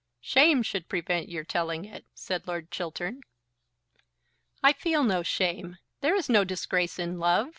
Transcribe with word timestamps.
"Shame 0.19 0.63
should 0.63 0.89
prevent 0.89 1.29
your 1.29 1.43
telling 1.43 1.85
it," 1.85 2.07
said 2.15 2.47
Lord 2.47 2.71
Chiltern. 2.71 3.21
"I 4.63 4.73
feel 4.73 5.03
no 5.03 5.21
shame. 5.21 5.77
There 5.99 6.15
is 6.15 6.27
no 6.27 6.43
disgrace 6.43 6.97
in 6.97 7.19
love. 7.19 7.49